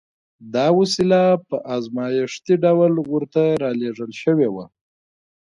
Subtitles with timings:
[0.53, 4.65] دا وسيله په ازمايښتي ډول ورته را لېږل شوې وه.